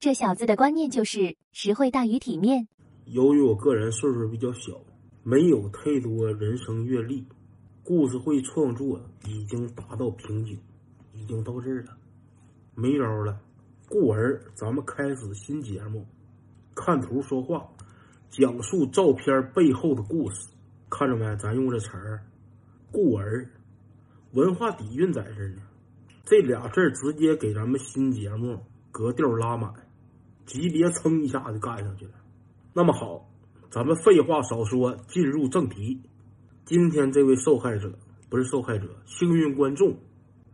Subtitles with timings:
[0.00, 2.68] 这小子的观念就是实惠大于体面。
[3.06, 4.80] 由于我个人岁数比较小，
[5.24, 7.26] 没有太多人生阅历，
[7.82, 10.56] 故事会创作已经达到瓶颈，
[11.12, 11.98] 已经到这儿了，
[12.76, 13.40] 没招了。
[13.88, 16.06] 故而，咱们开始新节目，
[16.76, 17.68] 看图说话，
[18.30, 20.48] 讲述照片背后的故事。
[20.88, 21.34] 看着没？
[21.38, 22.22] 咱用这词儿，
[22.92, 23.50] 故而，
[24.30, 25.62] 文化底蕴在这儿呢。
[26.24, 28.60] 这俩字直接给咱们新节目
[28.92, 29.72] 格调拉满，
[30.48, 32.12] 级别蹭一下就干上去了。
[32.72, 33.28] 那么好，
[33.70, 36.00] 咱们废话少说，进入正题。
[36.64, 37.92] 今天这位受害者
[38.30, 39.94] 不是受害者，幸运观众。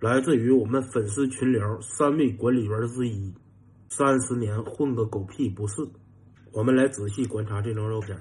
[0.01, 3.33] 来自于我们粉丝群聊三位管理员之一，
[3.89, 5.89] 三十年混个狗屁不是。
[6.53, 8.21] 我们来仔细观察这张照片，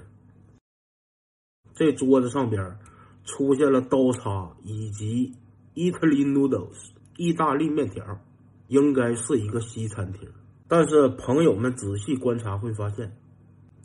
[1.74, 2.78] 这桌子上边
[3.24, 5.34] 出现了刀叉以及
[5.74, 8.20] Italy noodles 意大利面条，
[8.68, 10.28] 应该是一个西餐厅。
[10.76, 13.16] 但是朋友们仔细观察会发现，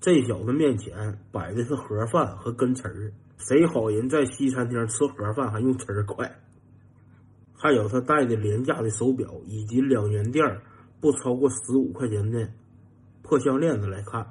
[0.01, 3.13] 这小子面前摆的是盒饭和根词儿。
[3.37, 6.39] 谁好人在西餐厅吃盒饭还用词儿快？
[7.53, 10.43] 还有他戴的廉价的手表，以及两元店
[10.99, 12.49] 不超过十五块钱的
[13.21, 14.25] 破项链子来看，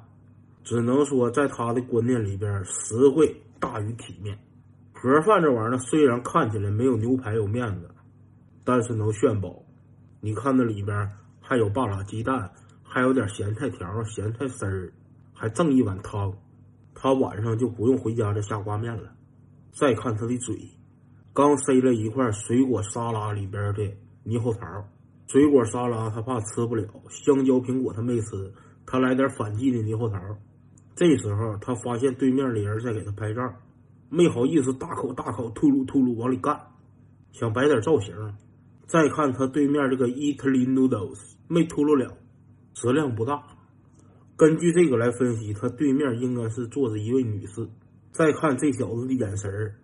[0.65, 4.37] 只能说在他的观念里边，实惠大于体面。
[4.91, 7.89] 盒饭这玩意儿虽然看起来没有牛排有面子，
[8.65, 9.63] 但是能炫饱。
[10.19, 11.09] 你看那里边
[11.49, 12.51] 还有半拉鸡蛋，
[12.83, 14.93] 还有点咸菜条、咸菜丝儿，
[15.33, 16.31] 还赠一碗汤。
[16.93, 19.11] 他晚上就不用回家再下挂面了。
[19.71, 20.55] 再看他的嘴。
[21.33, 23.81] 刚塞了一块水果沙拉里边的
[24.23, 24.87] 猕猴桃，
[25.25, 28.53] 水果沙拉他怕吃不了，香蕉苹果他没吃，
[28.85, 30.19] 他来点反季的猕猴桃。
[30.95, 33.41] 这时候他发现对面的人在给他拍照，
[34.09, 36.61] 没好意思大口大口吐噜吐噜往里干，
[37.31, 38.13] 想摆点造型。
[38.85, 42.15] 再看他对面这个 Italy noodles 没秃噜了，
[42.75, 43.43] 质量不大。
[44.37, 47.67] 根据这个来分析，他对面应该是坐着一位女士。
[48.11, 49.75] 再看这小子的眼神儿。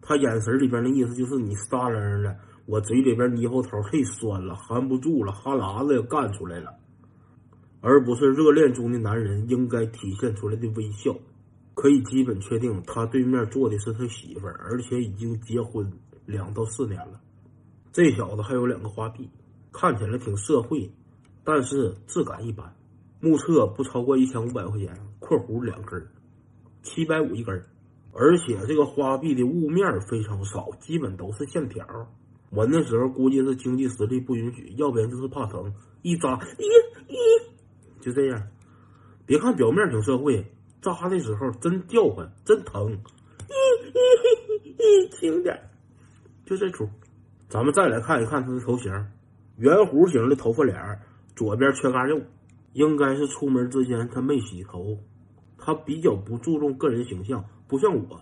[0.00, 6.74] 他眼神里边的意思就是你撒楞了，我嘴里边猕猴桃太酸了，含不住了，哈喇子要干出来了，
[7.82, 11.14] 而不是热恋中的男人应该体现出来的微笑。
[11.74, 15.92] 可以基本确定，他对面坐的是他媳妇儿，而且已经结婚
[16.24, 17.20] 两到四年了。
[17.92, 19.28] 这小子还有两个花臂，
[19.78, 20.90] 看起来挺社会，
[21.44, 22.74] 但是质感一般。
[23.20, 26.06] 目测不超过一千五百块钱（括弧两根
[26.82, 27.62] 七百五一根
[28.12, 31.84] 而且这个花臂的雾面非常少，基本都是线条。
[32.52, 36.64] 纹的时候估计是经济实力不允许，要不然就是怕疼，一扎，一
[37.12, 37.16] 一，
[38.00, 38.42] 就这样。
[39.26, 40.42] 别看表面挺社会，
[40.80, 45.68] 扎的时候真叫唤，真疼，一一，一，轻点。
[46.46, 46.88] 就这出。
[47.48, 48.92] 咱们再来看一看他的头型，
[49.58, 51.00] 圆弧形的头发脸，
[51.34, 52.20] 左边缺嘎肉，
[52.72, 54.98] 应该是出门之前他没洗头。
[55.58, 57.44] 他比较不注重个人形象。
[57.66, 58.20] 不像我，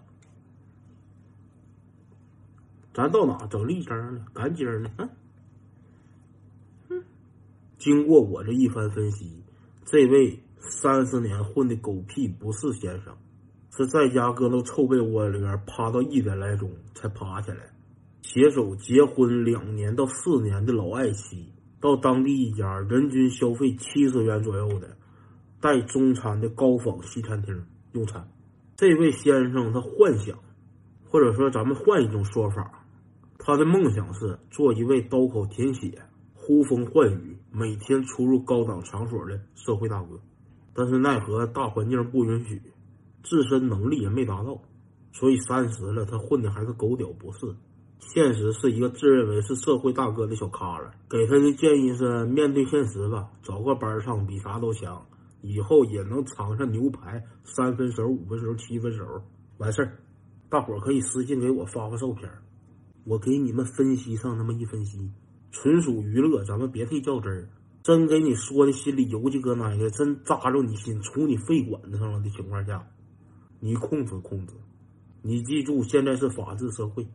[2.95, 4.91] 咱到哪整立正了，干净呢？
[6.89, 7.05] 嗯，
[7.77, 9.45] 经过我这一番分析，
[9.85, 13.15] 这位三十年混的狗屁不是先生，
[13.77, 17.69] 是在家搁那臭被窝里边趴到一点来钟才爬起来，
[18.25, 24.97] 携手结婚两年到四年的老爱妻，到当地一家人均消费七十元左右的
[25.61, 28.27] 带中餐的高仿西餐厅用餐。
[28.77, 30.39] 这位先生，他幻想，
[31.11, 32.87] 或者说咱们换一种说法，
[33.39, 35.93] 他的梦想是做一位刀口舔血、
[36.33, 40.19] 呼风唤雨、每天出入高档场所的社会大哥。
[40.73, 42.63] 但是奈何大环境不允许，
[43.23, 44.63] 自身能力也没达到，
[45.13, 47.55] 所以三十了，他混的还是狗屌不是。
[48.13, 50.93] 现实是一个自认为是社会大哥的小咖了。
[51.09, 55.07] 给他的建议是：面对现实吧，找个班上比啥都强。
[55.41, 59.05] 以后也能尝尝牛排三分熟、五分熟、七分熟，
[59.59, 59.99] 完事儿，
[60.49, 62.31] 大伙儿可以私信给我发发照片，
[63.05, 65.11] 我给你们分析上那么一分析，
[65.51, 67.49] 纯属娱乐，咱们别太较真儿。
[67.83, 72.87] 真给你说的心里油气搁哪个，真扎着你心、杵你肺管子上了的情况下，
[73.61, 74.55] 你控制控制。
[75.21, 77.07] 你记住，现在是法治社会，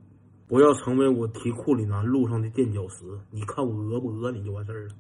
[0.50, 3.06] 不要成为我提库里南路上的垫脚石。
[3.30, 4.96] 你看我讹不讹你就完事儿了。